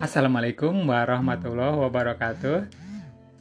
Assalamualaikum 0.00 0.88
warahmatullahi 0.88 1.76
wabarakatuh. 1.76 2.72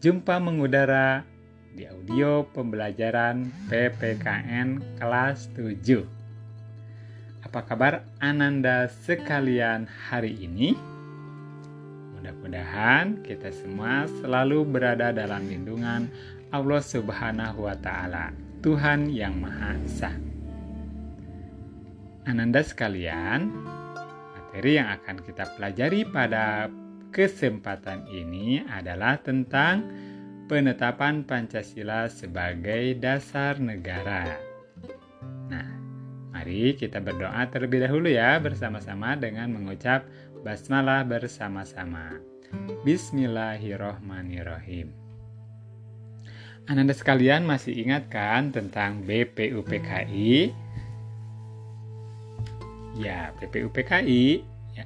Jumpa 0.03 0.43
mengudara 0.43 1.23
di 1.71 1.87
audio 1.87 2.43
pembelajaran 2.51 3.47
PPKN 3.71 4.99
kelas 4.99 5.47
7. 5.55 6.03
Apa 7.47 7.63
kabar 7.63 8.03
Ananda 8.19 8.91
sekalian 8.91 9.87
hari 9.87 10.35
ini? 10.35 10.75
Mudah-mudahan 12.19 13.23
kita 13.23 13.55
semua 13.55 14.11
selalu 14.19 14.67
berada 14.67 15.15
dalam 15.15 15.47
lindungan 15.47 16.11
Allah 16.51 16.83
Subhanahu 16.83 17.71
wa 17.71 17.75
taala, 17.79 18.35
Tuhan 18.59 19.07
yang 19.07 19.39
Maha 19.39 19.79
Esa. 19.87 20.11
Ananda 22.27 22.59
sekalian, 22.59 23.47
Materi 24.49 24.81
yang 24.81 24.89
akan 24.97 25.21
kita 25.21 25.45
pelajari 25.53 26.09
pada 26.09 26.73
kesempatan 27.13 28.09
ini 28.09 28.65
adalah 28.65 29.21
tentang 29.21 29.85
penetapan 30.49 31.21
Pancasila 31.21 32.09
sebagai 32.09 32.97
dasar 32.97 33.61
negara. 33.61 34.41
Nah, 35.53 35.69
mari 36.33 36.73
kita 36.73 36.97
berdoa 36.97 37.45
terlebih 37.45 37.85
dahulu 37.85 38.09
ya 38.09 38.41
bersama-sama 38.41 39.13
dengan 39.13 39.53
mengucap 39.53 40.09
basmalah 40.41 41.05
bersama-sama. 41.05 42.17
Bismillahirrohmanirrohim. 42.81 44.89
Ananda 46.65 46.97
sekalian 46.97 47.45
masih 47.45 47.85
ingat 47.85 48.09
kan 48.09 48.49
tentang 48.49 49.05
BPUPKI 49.05 50.49
Ya, 52.97 53.29
PPUPKI, 53.37 54.41
ya, 54.73 54.85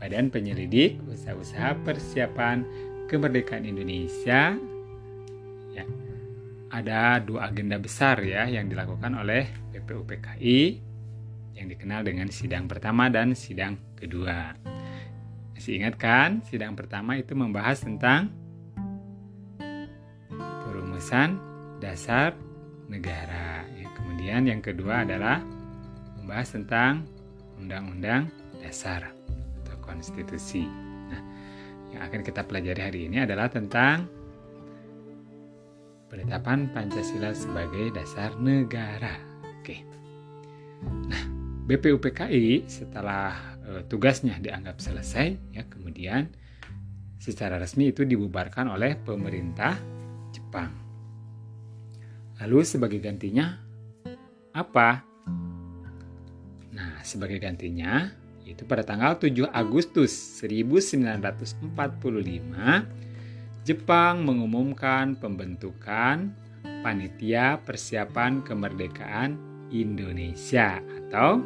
Badan 0.00 0.32
Penyelidik 0.32 1.02
Usaha-usaha 1.04 1.76
Persiapan 1.84 2.64
Kemerdekaan 3.10 3.68
Indonesia, 3.68 4.56
ya, 5.76 5.84
ada 6.72 7.20
dua 7.20 7.52
agenda 7.52 7.76
besar 7.76 8.16
ya 8.24 8.48
yang 8.48 8.72
dilakukan 8.72 9.12
oleh 9.20 9.44
PPUPKI 9.76 10.60
yang 11.52 11.68
dikenal 11.68 12.00
dengan 12.00 12.32
sidang 12.32 12.64
pertama 12.64 13.12
dan 13.12 13.36
sidang 13.36 13.76
kedua. 13.92 14.56
Masih 15.52 15.78
ingat 15.78 16.00
kan? 16.00 16.40
Sidang 16.48 16.72
pertama 16.72 17.20
itu 17.20 17.36
membahas 17.36 17.84
tentang 17.84 18.32
perumusan 20.64 21.36
dasar 21.78 22.32
negara. 22.88 23.68
Ya, 23.76 23.92
kemudian 23.92 24.48
yang 24.48 24.64
kedua 24.64 25.04
adalah 25.04 25.44
membahas 26.22 26.54
tentang 26.54 26.92
Undang-Undang 27.58 28.30
Dasar 28.62 29.10
atau 29.62 29.76
Konstitusi. 29.82 30.62
Nah, 31.10 31.22
yang 31.90 32.06
akan 32.06 32.22
kita 32.22 32.46
pelajari 32.46 32.80
hari 32.80 33.00
ini 33.10 33.26
adalah 33.26 33.50
tentang 33.50 34.06
penetapan 36.06 36.70
Pancasila 36.70 37.34
sebagai 37.34 37.90
dasar 37.90 38.38
negara. 38.38 39.18
Oke. 39.58 39.82
Nah, 41.10 41.22
BPUPKI 41.66 42.70
setelah 42.70 43.58
e, 43.64 43.70
tugasnya 43.88 44.38
dianggap 44.38 44.78
selesai, 44.78 45.56
ya 45.56 45.66
kemudian 45.66 46.30
secara 47.16 47.56
resmi 47.56 47.90
itu 47.90 48.04
dibubarkan 48.04 48.70
oleh 48.70 48.94
pemerintah 48.98 49.78
Jepang. 50.30 50.70
Lalu 52.42 52.58
sebagai 52.66 52.98
gantinya 52.98 53.58
apa? 54.52 55.11
Sebagai 57.02 57.38
gantinya, 57.38 58.10
yaitu 58.42 58.66
pada 58.66 58.82
tanggal 58.82 59.18
7 59.18 59.46
Agustus 59.50 60.10
1945, 60.42 61.70
Jepang 63.62 64.26
mengumumkan 64.26 65.14
pembentukan 65.14 66.34
Panitia 66.82 67.62
Persiapan 67.62 68.42
Kemerdekaan 68.42 69.38
Indonesia 69.70 70.82
atau 70.82 71.38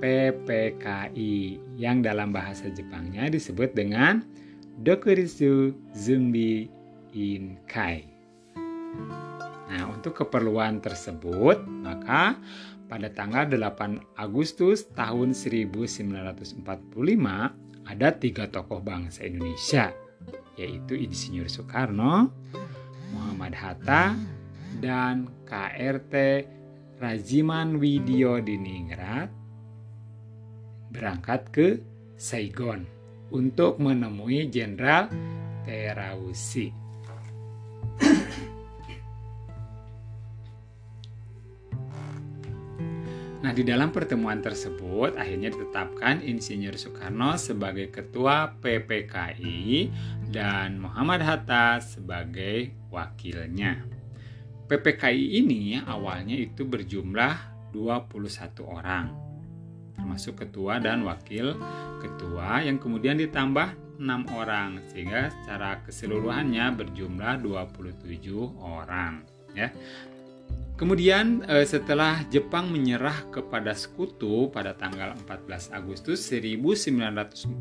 PPKI 0.00 1.60
yang 1.76 2.00
dalam 2.00 2.32
bahasa 2.32 2.72
Jepangnya 2.72 3.28
disebut 3.28 3.76
dengan 3.76 4.24
Dokuritsu 4.80 5.76
Zumbi 5.92 6.72
Inkai. 7.12 8.08
Nah, 9.70 9.86
untuk 9.86 10.26
keperluan 10.26 10.82
tersebut, 10.82 11.62
maka 11.62 12.34
pada 12.90 13.06
tanggal 13.14 13.46
8 13.46 14.18
Agustus 14.18 14.90
tahun 14.90 15.30
1945 15.30 16.66
ada 17.86 18.08
tiga 18.18 18.50
tokoh 18.50 18.82
bangsa 18.82 19.22
Indonesia 19.30 19.94
yaitu 20.58 20.98
Insinyur 20.98 21.48
Soekarno, 21.48 22.28
Muhammad 23.16 23.56
Hatta, 23.56 24.12
dan 24.82 25.30
KRT 25.48 26.14
Rajiman 27.00 27.80
Widyo 27.80 28.44
Diningrat 28.44 29.32
berangkat 30.92 31.40
ke 31.48 31.68
Saigon 32.20 32.84
untuk 33.32 33.80
menemui 33.80 34.50
Jenderal 34.52 35.08
Terausi. 35.64 36.79
Nah, 43.50 43.58
di 43.58 43.66
dalam 43.66 43.90
pertemuan 43.90 44.38
tersebut 44.38 45.18
akhirnya 45.18 45.50
ditetapkan 45.50 46.22
Insinyur 46.22 46.78
Soekarno 46.78 47.34
sebagai 47.34 47.90
ketua 47.90 48.54
PPKI 48.62 49.90
dan 50.30 50.78
Muhammad 50.78 51.18
Hatta 51.26 51.82
sebagai 51.82 52.70
wakilnya. 52.94 53.82
PPKI 54.70 55.42
ini 55.42 55.82
awalnya 55.82 56.38
itu 56.38 56.62
berjumlah 56.62 57.74
21 57.74 58.54
orang, 58.70 59.18
termasuk 59.98 60.46
ketua 60.46 60.78
dan 60.78 61.02
wakil 61.02 61.58
ketua 61.98 62.62
yang 62.62 62.78
kemudian 62.78 63.18
ditambah 63.18 63.98
6 63.98 64.30
orang 64.30 64.78
sehingga 64.94 65.26
secara 65.42 65.82
keseluruhannya 65.82 66.70
berjumlah 66.86 67.42
27 67.42 68.30
orang 68.62 69.26
ya. 69.58 69.74
Kemudian 70.80 71.44
eh, 71.44 71.68
setelah 71.68 72.24
Jepang 72.32 72.72
menyerah 72.72 73.28
kepada 73.28 73.76
sekutu 73.76 74.48
pada 74.48 74.72
tanggal 74.72 75.12
14 75.28 75.76
Agustus 75.76 76.24
1945, 76.24 77.52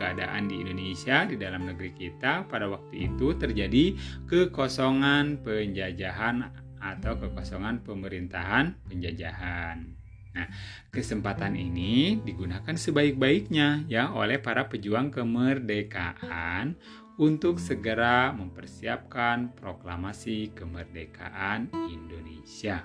keadaan 0.00 0.48
di 0.48 0.64
Indonesia 0.64 1.28
di 1.28 1.36
dalam 1.36 1.68
negeri 1.68 1.92
kita 1.92 2.48
pada 2.48 2.64
waktu 2.72 3.12
itu 3.12 3.36
terjadi 3.36 3.92
kekosongan 4.24 5.44
penjajahan 5.44 6.48
atau 6.80 7.12
kekosongan 7.20 7.84
pemerintahan 7.84 8.72
penjajahan. 8.88 9.84
Nah, 10.32 10.48
kesempatan 10.88 11.60
ini 11.60 12.24
digunakan 12.24 12.72
sebaik-baiknya 12.72 13.84
ya 13.84 14.16
oleh 14.16 14.40
para 14.40 14.64
pejuang 14.72 15.12
kemerdekaan 15.12 16.76
untuk 17.16 17.56
segera 17.56 18.28
mempersiapkan 18.36 19.56
proklamasi 19.56 20.52
kemerdekaan 20.52 21.72
Indonesia. 21.88 22.84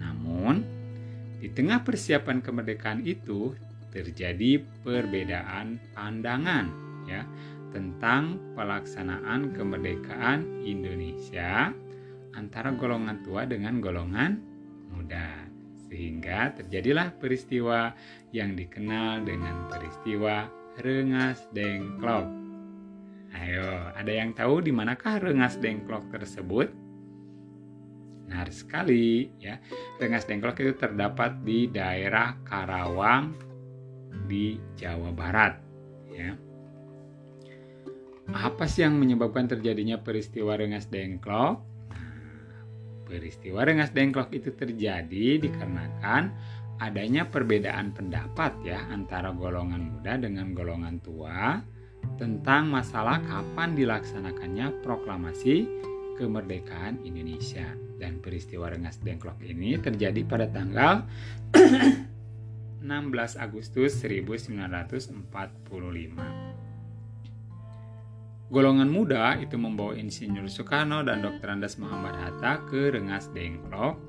Namun, 0.00 0.64
di 1.36 1.52
tengah 1.52 1.84
persiapan 1.84 2.40
kemerdekaan 2.40 3.04
itu 3.04 3.52
terjadi 3.92 4.64
perbedaan 4.84 5.80
pandangan 5.92 6.66
ya 7.08 7.24
tentang 7.72 8.40
pelaksanaan 8.56 9.52
kemerdekaan 9.52 10.64
Indonesia 10.64 11.72
antara 12.32 12.72
golongan 12.72 13.20
tua 13.24 13.44
dengan 13.44 13.84
golongan 13.84 14.40
muda. 14.92 15.44
Sehingga 15.88 16.52
terjadilah 16.52 17.16
peristiwa 17.16 17.92
yang 18.32 18.56
dikenal 18.56 19.24
dengan 19.24 19.68
peristiwa 19.72 20.48
Rengas 20.76 21.48
Dengklok 21.56 22.47
Ayo, 23.38 23.94
ada 23.94 24.10
yang 24.10 24.34
tahu 24.34 24.58
di 24.58 24.74
manakah 24.74 25.22
Rengas 25.22 25.62
Dengklok 25.62 26.10
tersebut? 26.10 26.74
Benar 28.26 28.50
sekali, 28.50 29.30
ya. 29.38 29.62
Rengas 30.02 30.26
Dengklok 30.26 30.58
itu 30.58 30.74
terdapat 30.74 31.38
di 31.46 31.70
daerah 31.70 32.34
Karawang 32.42 33.38
di 34.26 34.58
Jawa 34.74 35.14
Barat, 35.14 35.54
ya. 36.10 36.34
Apa 38.28 38.68
sih 38.68 38.84
yang 38.84 38.98
menyebabkan 38.98 39.46
terjadinya 39.46 40.02
peristiwa 40.02 40.58
Rengas 40.58 40.90
Dengklok? 40.90 41.62
Peristiwa 43.06 43.64
Rengas 43.64 43.94
Dengklok 43.94 44.34
itu 44.34 44.52
terjadi 44.52 45.40
dikarenakan 45.40 46.34
adanya 46.78 47.26
perbedaan 47.26 47.90
pendapat 47.94 48.54
ya 48.62 48.84
antara 48.92 49.32
golongan 49.34 49.96
muda 49.96 50.14
dengan 50.20 50.54
golongan 50.54 51.00
tua 51.02 51.58
tentang 52.16 52.72
masalah 52.72 53.20
kapan 53.20 53.76
dilaksanakannya 53.76 54.80
proklamasi 54.80 55.68
kemerdekaan 56.16 57.04
Indonesia. 57.04 57.68
Dan 57.98 58.22
peristiwa 58.22 58.70
Rengas 58.70 59.02
Dengklok 59.02 59.42
ini 59.42 59.74
terjadi 59.76 60.22
pada 60.22 60.46
tanggal 60.46 61.02
16 62.80 62.86
Agustus 63.42 63.98
1945. 63.98 65.28
Golongan 68.48 68.88
muda 68.88 69.36
itu 69.36 69.60
membawa 69.60 69.92
Insinyur 69.92 70.48
Soekarno 70.48 71.04
dan 71.04 71.20
Dr. 71.20 71.52
Andes 71.52 71.76
Muhammad 71.76 72.16
Hatta 72.16 72.64
ke 72.64 72.88
Rengas 72.96 73.28
Dengklok. 73.36 74.07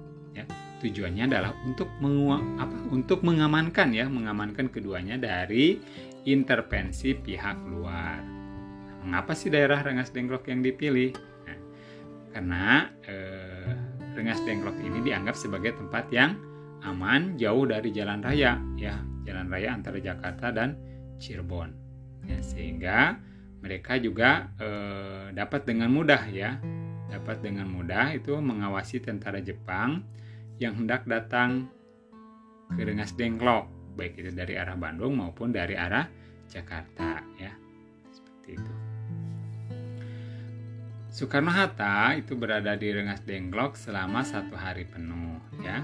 Ya, 0.79 0.87
tujuannya 0.87 1.23
adalah 1.27 1.51
untuk 1.67 1.91
menguang, 1.99 2.55
apa, 2.55 2.71
untuk 2.95 3.19
mengamankan 3.27 3.91
ya, 3.91 4.07
mengamankan 4.07 4.71
keduanya 4.71 5.19
dari 5.19 5.75
intervensi 6.23 7.19
pihak 7.19 7.67
luar. 7.67 8.23
Mengapa 9.03 9.35
sih 9.35 9.51
daerah 9.51 9.83
Rengas 9.83 10.15
Dengklok 10.15 10.47
yang 10.47 10.63
dipilih? 10.63 11.11
Nah, 11.43 11.59
karena 12.31 12.87
eh, 13.03 13.75
Rengas 14.15 14.39
Dengklok 14.47 14.79
ini 14.79 15.03
dianggap 15.03 15.35
sebagai 15.35 15.75
tempat 15.75 16.07
yang 16.15 16.39
aman, 16.87 17.35
jauh 17.35 17.67
dari 17.67 17.91
jalan 17.91 18.23
raya, 18.23 18.55
ya, 18.79 19.03
jalan 19.27 19.51
raya 19.51 19.75
antara 19.75 19.99
Jakarta 19.99 20.55
dan 20.55 20.79
Cirebon. 21.19 21.75
Ya, 22.23 22.39
sehingga 22.39 23.19
mereka 23.59 23.99
juga 23.99 24.47
eh, 24.55 25.35
dapat 25.35 25.67
dengan 25.67 25.91
mudah 25.91 26.23
ya 26.31 26.55
dapat 27.09 27.41
dengan 27.41 27.65
mudah 27.67 28.13
itu 28.15 28.37
mengawasi 28.37 29.01
tentara 29.01 29.41
Jepang 29.41 30.05
yang 30.59 30.75
hendak 30.75 31.07
datang 31.07 31.71
ke 32.75 32.83
Rengas 32.83 33.15
Dengklok 33.15 33.79
baik 33.99 34.15
itu 34.15 34.31
dari 34.31 34.55
arah 34.55 34.79
Bandung 34.79 35.19
maupun 35.19 35.51
dari 35.51 35.75
arah 35.75 36.07
Jakarta 36.47 37.19
ya. 37.35 37.51
Seperti 38.07 38.55
itu. 38.55 38.73
Soekarno 41.11 41.51
Hatta 41.51 42.15
itu 42.15 42.39
berada 42.39 42.79
di 42.79 42.87
Rengas 42.95 43.19
Dengklok 43.27 43.75
selama 43.75 44.23
satu 44.23 44.55
hari 44.55 44.87
penuh 44.87 45.41
ya. 45.59 45.83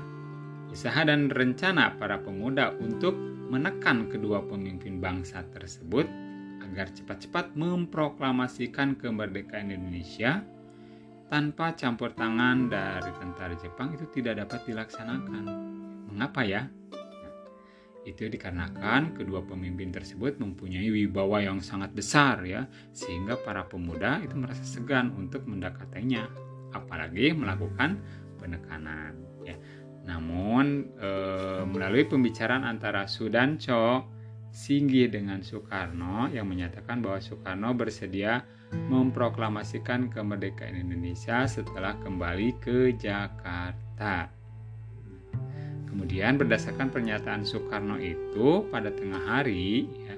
Usaha 0.72 1.04
dan 1.04 1.28
rencana 1.28 1.96
para 2.00 2.24
pemuda 2.24 2.72
untuk 2.80 3.16
menekan 3.52 4.08
kedua 4.08 4.44
pemimpin 4.48 5.04
bangsa 5.04 5.44
tersebut 5.52 6.08
agar 6.64 6.92
cepat-cepat 6.92 7.54
memproklamasikan 7.56 8.98
kemerdekaan 8.98 9.72
Indonesia 9.72 10.44
tanpa 11.26 11.74
campur 11.74 12.14
tangan 12.14 12.70
dari 12.70 13.12
tentara 13.18 13.56
Jepang 13.58 13.94
itu 13.98 14.06
tidak 14.14 14.46
dapat 14.46 14.62
dilaksanakan. 14.70 15.44
Mengapa 16.14 16.46
ya? 16.46 16.70
Nah, 16.94 17.34
itu 18.06 18.30
dikarenakan 18.30 19.18
kedua 19.18 19.42
pemimpin 19.42 19.90
tersebut 19.90 20.38
mempunyai 20.38 20.88
wibawa 20.94 21.42
yang 21.42 21.60
sangat 21.60 21.92
besar 21.98 22.46
ya, 22.46 22.70
sehingga 22.94 23.42
para 23.42 23.66
pemuda 23.66 24.22
itu 24.22 24.38
merasa 24.38 24.62
segan 24.62 25.12
untuk 25.18 25.44
mendekatinya, 25.50 26.30
apalagi 26.78 27.34
melakukan 27.34 28.00
penekanan 28.38 29.18
ya. 29.42 29.58
Namun 30.06 30.94
e, 31.02 31.10
melalui 31.66 32.06
pembicaraan 32.06 32.62
antara 32.62 33.10
Sudanco 33.10 34.15
Singgi 34.56 35.12
dengan 35.12 35.44
Soekarno 35.44 36.32
yang 36.32 36.48
menyatakan 36.48 37.04
bahwa 37.04 37.20
Soekarno 37.20 37.76
bersedia 37.76 38.40
memproklamasikan 38.72 40.08
kemerdekaan 40.08 40.80
Indonesia 40.80 41.44
setelah 41.44 42.00
kembali 42.00 42.56
ke 42.64 42.96
Jakarta. 42.96 44.32
Kemudian 45.92 46.40
berdasarkan 46.40 46.88
pernyataan 46.88 47.44
Soekarno 47.44 48.00
itu 48.00 48.64
pada 48.72 48.96
tengah 48.96 49.28
hari, 49.28 49.92
ya, 49.92 50.16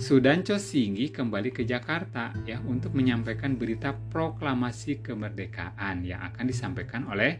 Sudanco 0.00 0.56
Singgi 0.56 1.12
kembali 1.12 1.52
ke 1.52 1.68
Jakarta 1.68 2.32
ya 2.48 2.58
untuk 2.64 2.96
menyampaikan 2.96 3.54
berita 3.54 3.92
proklamasi 3.92 5.04
kemerdekaan 5.04 6.02
yang 6.02 6.24
akan 6.32 6.44
disampaikan 6.48 7.04
oleh 7.06 7.36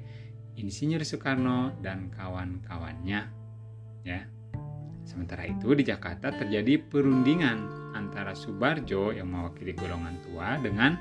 Insinyur 0.61 1.03
Soekarno 1.03 1.75
dan 1.83 2.13
kawan-kawannya. 2.15 3.21
Ya. 4.07 4.44
Sementara 5.05 5.45
itu 5.45 5.77
di 5.77 5.85
Jakarta 5.85 6.33
terjadi 6.33 6.81
perundingan 6.81 7.93
antara 7.95 8.33
Subarjo 8.33 9.13
yang 9.13 9.31
mewakili 9.31 9.77
golongan 9.77 10.17
tua 10.25 10.57
dengan 10.59 10.97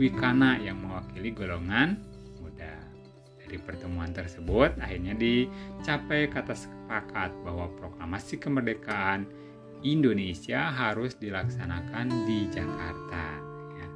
Wikana 0.00 0.56
yang 0.56 0.80
mewakili 0.80 1.36
golongan 1.36 2.00
muda. 2.40 2.80
Dari 3.44 3.60
pertemuan 3.60 4.08
tersebut 4.16 4.80
akhirnya 4.80 5.12
dicapai 5.12 6.32
kata 6.32 6.56
sepakat 6.56 7.36
bahwa 7.44 7.68
proklamasi 7.76 8.40
kemerdekaan 8.40 9.28
Indonesia 9.84 10.72
harus 10.72 11.12
dilaksanakan 11.20 12.24
di 12.24 12.48
Jakarta. 12.48 13.26
Ya. 13.76 13.88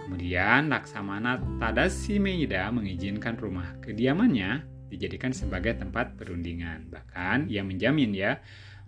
Kemudian 0.00 0.72
Laksamana 0.72 1.36
Tadasi 1.60 2.16
Meida 2.16 2.72
mengizinkan 2.72 3.36
rumah 3.36 3.76
kediamannya 3.84 4.64
dijadikan 4.88 5.36
sebagai 5.36 5.76
tempat 5.76 6.16
perundingan. 6.16 6.88
Bahkan 6.88 7.52
ia 7.52 7.60
menjamin 7.60 8.16
ya 8.16 8.40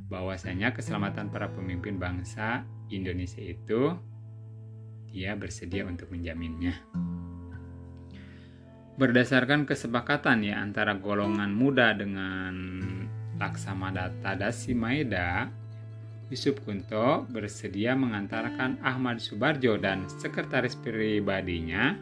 bahwasanya 0.09 0.73
keselamatan 0.73 1.29
para 1.29 1.51
pemimpin 1.53 2.01
bangsa 2.01 2.65
Indonesia 2.89 3.43
itu 3.43 3.95
dia 5.11 5.35
bersedia 5.35 5.85
untuk 5.85 6.15
menjaminnya. 6.15 6.79
Berdasarkan 9.01 9.65
kesepakatan 9.65 10.45
ya 10.45 10.61
antara 10.61 10.93
golongan 10.97 11.51
muda 11.57 11.97
dengan 11.97 12.53
Laksamana 13.41 14.13
Tadasi 14.21 14.77
Maeda, 14.77 15.49
Yusuf 16.29 16.61
Kunto 16.63 17.25
bersedia 17.27 17.97
mengantarkan 17.97 18.79
Ahmad 18.85 19.19
Subarjo 19.19 19.81
dan 19.81 20.07
sekretaris 20.07 20.77
pribadinya 20.79 21.97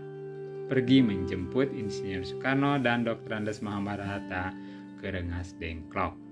pergi 0.69 1.01
menjemput 1.01 1.73
Insinyur 1.73 2.29
Soekarno 2.29 2.77
dan 2.77 3.09
Dr. 3.09 3.41
Andes 3.41 3.65
Muhammad 3.65 4.05
Hatta 4.05 4.53
ke 5.01 5.09
Rengas 5.09 5.57
Dengklok. 5.57 6.28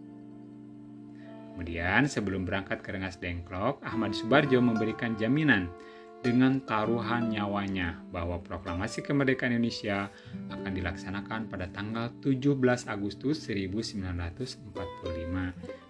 Kemudian 1.57 2.05
sebelum 2.05 2.45
berangkat 2.45 2.85
ke 2.85 2.93
Rengas 2.93 3.17
Dengklok, 3.17 3.81
Ahmad 3.81 4.13
Subarjo 4.13 4.61
memberikan 4.61 5.17
jaminan 5.17 5.73
dengan 6.21 6.61
taruhan 6.69 7.33
nyawanya 7.33 7.97
bahwa 8.13 8.37
proklamasi 8.45 9.01
kemerdekaan 9.01 9.57
Indonesia 9.57 10.13
akan 10.53 10.69
dilaksanakan 10.77 11.49
pada 11.49 11.73
tanggal 11.73 12.13
17 12.21 12.61
Agustus 12.93 13.41
1945 13.49 14.69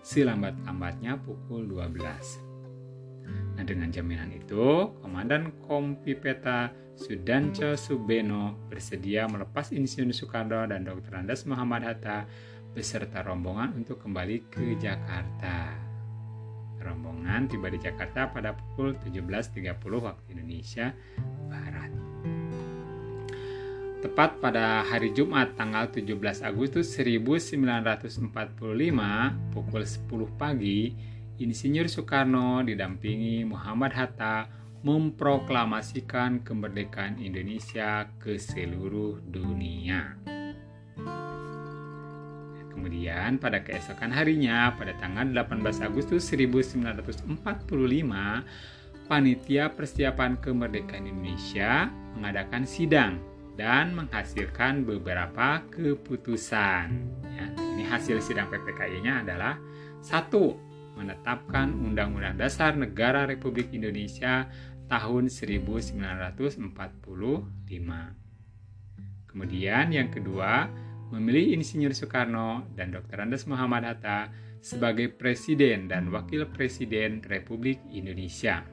selambat-lambatnya 0.06 1.18
pukul 1.18 1.66
12. 1.66 1.98
Nah 3.58 3.64
dengan 3.66 3.90
jaminan 3.90 4.30
itu, 4.30 4.94
Komandan 5.02 5.50
Kompi 5.66 6.14
Peta 6.14 6.70
Sudanco 6.96 7.76
Subeno 7.76 8.56
bersedia 8.72 9.26
melepas 9.26 9.74
Insinyur 9.74 10.14
Soekarno 10.14 10.62
dan 10.64 10.86
Dr. 10.86 11.26
Andes 11.26 11.42
Muhammad 11.44 11.84
Hatta 11.84 12.24
beserta 12.76 13.24
rombongan 13.24 13.72
untuk 13.72 14.04
kembali 14.04 14.52
ke 14.52 14.76
Jakarta. 14.76 15.72
Rombongan 16.76 17.48
tiba 17.48 17.72
di 17.72 17.80
Jakarta 17.80 18.28
pada 18.28 18.52
pukul 18.52 19.00
17.30 19.00 19.80
waktu 19.80 20.36
Indonesia 20.36 20.92
Barat. 21.48 21.88
Tepat 24.04 24.44
pada 24.44 24.84
hari 24.84 25.16
Jumat 25.16 25.56
tanggal 25.56 25.88
17 25.88 26.44
Agustus 26.44 26.92
1945 26.92 28.28
pukul 29.56 29.82
10 29.88 30.36
pagi, 30.36 30.92
Insinyur 31.40 31.88
Soekarno 31.88 32.60
didampingi 32.60 33.48
Muhammad 33.48 33.96
Hatta 33.96 34.52
memproklamasikan 34.84 36.44
kemerdekaan 36.44 37.24
Indonesia 37.24 38.04
ke 38.20 38.36
seluruh 38.36 39.24
dunia. 39.24 40.14
Kemudian 42.76 43.40
pada 43.40 43.64
keesokan 43.64 44.12
harinya 44.12 44.76
pada 44.76 44.92
tanggal 45.00 45.24
18 45.32 45.80
Agustus 45.80 46.28
1945 46.28 47.24
Panitia 49.08 49.72
Persiapan 49.72 50.36
Kemerdekaan 50.36 51.08
Indonesia 51.08 51.88
mengadakan 52.12 52.68
sidang 52.68 53.16
dan 53.56 53.96
menghasilkan 53.96 54.84
beberapa 54.84 55.64
keputusan. 55.72 56.86
Ya, 57.32 57.46
ini 57.72 57.88
hasil 57.88 58.20
sidang 58.20 58.52
PPKI-nya 58.52 59.24
adalah 59.24 59.56
satu 60.04 60.60
menetapkan 61.00 61.72
Undang-Undang 61.72 62.36
Dasar 62.36 62.76
Negara 62.76 63.24
Republik 63.24 63.72
Indonesia 63.72 64.52
tahun 64.92 65.32
1945. 65.32 66.60
Kemudian 69.32 69.86
yang 69.92 70.08
kedua, 70.08 70.68
memilih 71.14 71.54
Insinyur 71.54 71.94
Soekarno 71.94 72.66
dan 72.74 72.90
Dr. 72.90 73.22
Andes 73.22 73.46
Muhammad 73.46 73.86
Hatta 73.86 74.34
sebagai 74.58 75.14
Presiden 75.14 75.86
dan 75.86 76.10
Wakil 76.10 76.50
Presiden 76.50 77.22
Republik 77.22 77.78
Indonesia. 77.94 78.66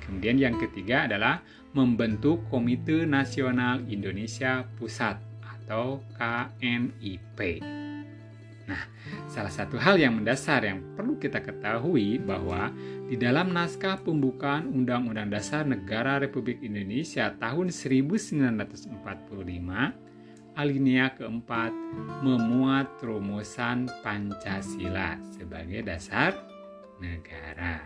Kemudian 0.00 0.38
yang 0.38 0.56
ketiga 0.56 1.10
adalah 1.10 1.42
membentuk 1.74 2.46
Komite 2.48 3.04
Nasional 3.04 3.82
Indonesia 3.90 4.64
Pusat 4.78 5.18
atau 5.42 6.00
KNIP. 6.14 7.60
Nah, 8.66 8.82
salah 9.30 9.50
satu 9.50 9.78
hal 9.78 9.94
yang 9.98 10.18
mendasar 10.18 10.66
yang 10.66 10.82
perlu 10.98 11.14
kita 11.22 11.38
ketahui 11.38 12.18
bahwa 12.18 12.74
di 13.06 13.14
dalam 13.14 13.54
naskah 13.54 14.02
pembukaan 14.02 14.66
Undang-Undang 14.66 15.30
Dasar 15.30 15.62
Negara 15.62 16.18
Republik 16.18 16.58
Indonesia 16.66 17.30
tahun 17.38 17.70
1945 17.70 18.90
alinea 20.56 21.12
keempat 21.12 21.68
memuat 22.24 22.96
rumusan 23.04 23.92
Pancasila 24.00 25.20
sebagai 25.28 25.84
dasar 25.84 26.32
negara. 26.96 27.84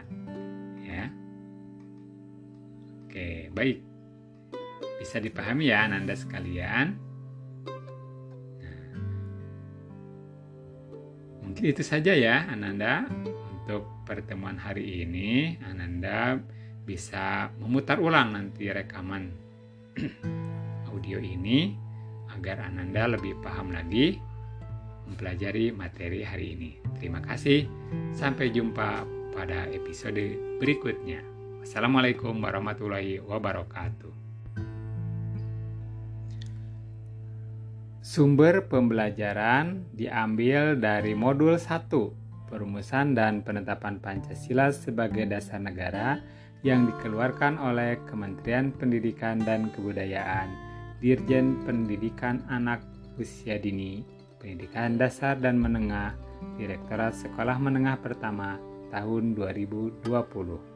Ya. 0.79 1.11
Oke, 3.05 3.51
baik. 3.51 3.83
Bisa 5.03 5.19
dipahami 5.19 5.75
ya 5.75 5.91
Anda 5.91 6.15
sekalian. 6.15 6.95
Nah, 8.63 8.87
mungkin 11.43 11.65
itu 11.67 11.83
saja 11.83 12.15
ya 12.15 12.47
Ananda 12.47 13.03
untuk 13.67 13.91
pertemuan 14.07 14.55
hari 14.63 15.03
ini. 15.03 15.59
Ananda 15.67 16.39
bisa 16.87 17.51
memutar 17.59 17.99
ulang 17.99 18.31
nanti 18.39 18.71
rekaman 18.71 19.35
audio 20.95 21.19
ini 21.19 21.90
agar 22.37 22.67
Ananda 22.67 23.11
lebih 23.11 23.39
paham 23.43 23.75
lagi 23.75 24.21
mempelajari 25.11 25.75
materi 25.75 26.23
hari 26.23 26.55
ini. 26.55 26.71
Terima 27.03 27.19
kasih. 27.19 27.67
Sampai 28.15 28.55
jumpa 28.55 29.03
pada 29.35 29.67
episode 29.75 30.39
berikutnya. 30.63 31.19
Wassalamualaikum 31.61 32.39
warahmatullahi 32.39 33.19
wabarakatuh. 33.19 34.15
Sumber 38.01 38.67
pembelajaran 38.67 39.87
diambil 39.95 40.75
dari 40.75 41.15
modul 41.15 41.55
1, 41.55 41.87
Perumusan 42.51 43.15
dan 43.15 43.47
Penetapan 43.47 44.03
Pancasila 44.03 44.75
sebagai 44.75 45.31
Dasar 45.31 45.63
Negara 45.63 46.19
yang 46.67 46.91
dikeluarkan 46.91 47.61
oleh 47.63 48.03
Kementerian 48.11 48.75
Pendidikan 48.75 49.39
dan 49.47 49.71
Kebudayaan 49.71 50.70
Dirjen 51.01 51.65
Pendidikan 51.65 52.45
Anak 52.53 52.85
Usia 53.17 53.57
Dini, 53.57 54.05
Pendidikan 54.37 55.01
Dasar 55.01 55.41
dan 55.41 55.57
Menengah, 55.57 56.13
Direktorat 56.61 57.17
Sekolah 57.17 57.57
Menengah 57.57 57.97
Pertama 58.05 58.61
tahun 58.93 59.33
2020. 59.33 60.70